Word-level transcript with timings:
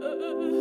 呃 0.00 0.57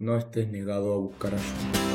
no 0.00 0.16
estés 0.16 0.48
negado 0.48 0.94
a 0.94 0.96
buscar 0.98 1.34
ayuda. 1.34 1.88